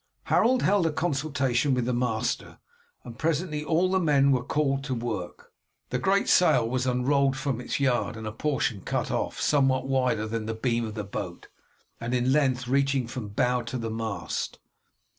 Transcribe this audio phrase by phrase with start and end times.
[0.23, 2.57] Harold held a consultation with the master,
[3.03, 5.53] and presently all the men were called to work.
[5.91, 10.25] The great sail was unrolled from its yard and a portion cut off, somewhat wider
[10.25, 11.49] than the beam of the boat,
[11.99, 14.57] and in length reaching from the bow to the mast.